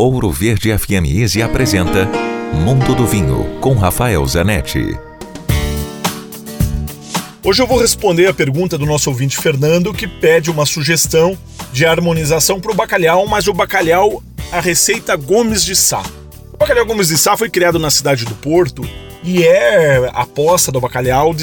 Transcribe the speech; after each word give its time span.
Ouro 0.00 0.30
Verde 0.30 0.78
FM 0.78 1.10
Easy 1.12 1.42
apresenta 1.42 2.08
Mundo 2.54 2.94
do 2.94 3.04
Vinho 3.04 3.58
com 3.60 3.74
Rafael 3.74 4.24
Zanetti. 4.28 4.96
Hoje 7.42 7.60
eu 7.60 7.66
vou 7.66 7.80
responder 7.80 8.28
a 8.28 8.32
pergunta 8.32 8.78
do 8.78 8.86
nosso 8.86 9.10
ouvinte 9.10 9.36
Fernando 9.36 9.92
que 9.92 10.06
pede 10.06 10.52
uma 10.52 10.64
sugestão 10.64 11.36
de 11.72 11.84
harmonização 11.84 12.60
para 12.60 12.70
o 12.70 12.76
bacalhau, 12.76 13.26
mas 13.26 13.48
o 13.48 13.52
bacalhau, 13.52 14.22
a 14.52 14.60
receita 14.60 15.16
Gomes 15.16 15.64
de 15.64 15.74
Sá. 15.74 16.04
O 16.52 16.56
bacalhau 16.56 16.86
Gomes 16.86 17.08
de 17.08 17.18
Sá 17.18 17.36
foi 17.36 17.50
criado 17.50 17.80
na 17.80 17.90
cidade 17.90 18.24
do 18.24 18.36
Porto 18.36 18.88
e 19.24 19.42
é 19.42 20.08
a 20.14 20.24
posta 20.24 20.70
do 20.70 20.80
bacalhau 20.80 21.34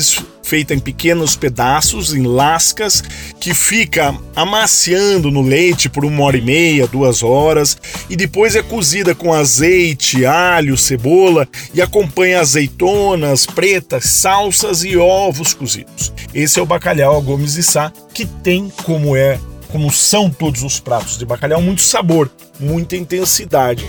feita 0.46 0.76
em 0.76 0.80
pequenos 0.80 1.36
pedaços, 1.36 2.14
em 2.14 2.22
lascas, 2.22 3.04
que 3.40 3.54
fica 3.54 4.16
amaciando 4.36 5.32
no 5.32 5.42
leite 5.42 5.90
por 5.90 6.06
uma 6.06 6.24
hora 6.24 6.38
e 6.38 6.42
meia, 6.42 6.88
duas 6.88 7.24
horas, 7.24 7.76
e 8.08 8.16
depois 8.16 8.56
é 8.56 8.62
cozida 8.62 9.16
com 9.16 9.34
azeite, 9.34 10.24
alho, 10.24 10.78
cebola 10.78 11.48
e 11.74 11.82
acompanha 11.82 12.40
azeitonas 12.40 13.48
pretas, 13.48 14.06
salsas 14.06 14.84
e 14.84 14.96
ovos 14.96 15.56
cozidos. 15.56 16.14
Esse 16.32 16.60
é 16.60 16.62
o 16.62 16.66
bacalhau 16.66 17.20
Gomes 17.24 17.56
de 17.56 17.64
Sá, 17.64 17.92
que 18.14 18.26
tem 18.26 18.72
como 18.84 19.16
é, 19.16 19.40
como 19.72 19.92
são 19.92 20.30
todos 20.30 20.62
os 20.62 20.80
pratos 20.80 21.18
de 21.18 21.26
bacalhau, 21.26 21.60
muito 21.60 21.82
sabor, 21.82 22.30
muita 22.60 22.96
intensidade. 22.96 23.84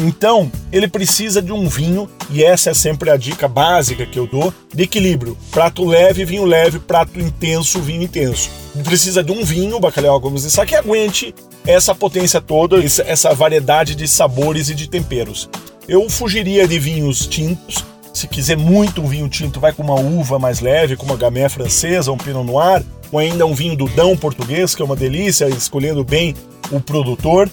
Então, 0.00 0.50
ele 0.72 0.88
precisa 0.88 1.42
de 1.42 1.52
um 1.52 1.68
vinho, 1.68 2.08
e 2.30 2.42
essa 2.42 2.70
é 2.70 2.74
sempre 2.74 3.10
a 3.10 3.16
dica 3.16 3.46
básica 3.46 4.06
que 4.06 4.18
eu 4.18 4.26
dou, 4.26 4.52
de 4.72 4.84
equilíbrio. 4.84 5.36
Prato 5.50 5.84
leve, 5.84 6.24
vinho 6.24 6.44
leve, 6.44 6.78
prato 6.78 7.20
intenso, 7.20 7.80
vinho 7.80 8.02
intenso. 8.02 8.48
Ele 8.74 8.82
precisa 8.82 9.22
de 9.22 9.30
um 9.30 9.44
vinho, 9.44 9.78
bacalhau 9.78 10.18
Gomes 10.18 10.42
de 10.42 10.50
Sá, 10.50 10.64
que 10.64 10.74
aguente 10.74 11.34
essa 11.66 11.94
potência 11.94 12.40
toda, 12.40 12.82
essa 12.82 13.34
variedade 13.34 13.94
de 13.94 14.08
sabores 14.08 14.70
e 14.70 14.74
de 14.74 14.88
temperos. 14.88 15.50
Eu 15.86 16.08
fugiria 16.08 16.66
de 16.66 16.78
vinhos 16.78 17.26
tintos. 17.26 17.84
Se 18.14 18.26
quiser 18.26 18.56
muito 18.56 19.02
um 19.02 19.06
vinho 19.06 19.28
tinto, 19.28 19.60
vai 19.60 19.72
com 19.72 19.82
uma 19.82 20.00
uva 20.00 20.38
mais 20.38 20.60
leve, 20.60 20.96
com 20.96 21.04
uma 21.04 21.16
gamé 21.16 21.48
francesa, 21.48 22.10
um 22.10 22.16
pinot 22.16 22.44
noir, 22.44 22.82
ou 23.12 23.18
ainda 23.18 23.44
um 23.44 23.54
vinho 23.54 23.76
do 23.76 23.88
Dão 23.88 24.16
português, 24.16 24.74
que 24.74 24.80
é 24.80 24.84
uma 24.84 24.96
delícia, 24.96 25.48
escolhendo 25.48 26.02
bem 26.02 26.34
o 26.70 26.80
produtor. 26.80 27.50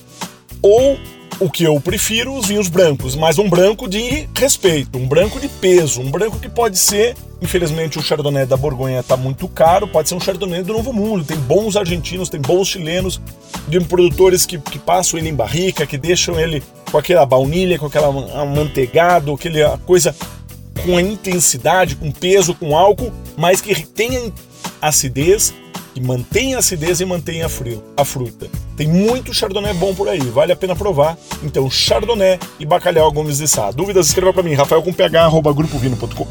Ou 0.61 0.97
o 1.39 1.49
que 1.49 1.63
eu 1.63 1.80
prefiro, 1.80 2.33
os 2.33 2.47
vinhos 2.47 2.67
brancos, 2.67 3.16
mas 3.16 3.38
um 3.38 3.49
branco 3.49 3.88
de 3.88 4.27
respeito, 4.35 4.97
um 4.97 5.07
branco 5.07 5.39
de 5.39 5.47
peso, 5.47 6.02
um 6.02 6.09
branco 6.09 6.39
que 6.39 6.49
pode 6.49 6.77
ser, 6.77 7.16
infelizmente 7.41 7.99
o 7.99 8.02
Chardonnay 8.02 8.45
da 8.45 8.57
Borgonha 8.57 8.99
está 8.99 9.16
muito 9.16 9.47
caro, 9.47 9.88
pode 9.88 10.09
ser 10.09 10.16
um 10.16 10.19
Chardonnay 10.19 10.63
do 10.63 10.73
Novo 10.73 10.91
Mundo, 10.91 11.23
tem 11.23 11.38
bons 11.38 11.75
argentinos, 11.75 12.29
tem 12.29 12.41
bons 12.41 12.67
chilenos, 12.67 13.21
de 13.67 13.79
produtores 13.81 14.45
que, 14.45 14.57
que 14.57 14.79
passam 14.79 15.19
ele 15.19 15.29
em 15.29 15.35
barrica, 15.35 15.85
que 15.85 15.97
deixam 15.97 16.39
ele 16.39 16.63
com 16.91 16.97
aquela 16.97 17.25
baunilha, 17.25 17.77
com 17.77 17.85
aquela 17.85 18.07
amanteigado, 18.41 19.33
aquela 19.33 19.77
coisa 19.79 20.16
com 20.83 20.97
a 20.97 21.01
intensidade, 21.01 21.95
com 21.95 22.11
peso, 22.11 22.55
com 22.55 22.75
álcool, 22.75 23.11
mas 23.35 23.61
que 23.61 23.85
tenha 23.85 24.31
acidez 24.81 25.53
que 25.98 26.06
mantém 26.06 26.53
a 26.53 26.59
acidez 26.59 27.02
e 27.02 27.06
mantém 27.06 27.42
a, 27.42 27.50
frio, 27.50 27.84
a 27.98 28.06
fruta. 28.06 28.48
Tem 28.76 28.88
muito 28.88 29.34
Chardonnay 29.34 29.73
bom 29.73 29.95
por 29.95 30.08
aí, 30.08 30.20
vale 30.20 30.52
a 30.52 30.56
pena 30.56 30.76
provar. 30.76 31.17
Então, 31.44 31.70
Chardonnay 31.70 32.40
e 32.59 32.66
Bacalhau 32.66 33.12
Gomes 33.12 33.40
de 33.40 33.48
Sá. 33.48 33.72
Dúvidas, 33.72 34.08
escreva 34.08 34.31
para 34.31 34.44
mim, 34.44 34.53
rafael 34.53 34.84
com 34.84 34.94
ph, 34.94 35.18
arroba 35.18 35.52
grupovino.com. 35.52 36.28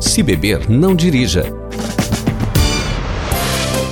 Se 0.00 0.22
beber, 0.22 0.68
não 0.70 0.94
dirija. 0.94 1.67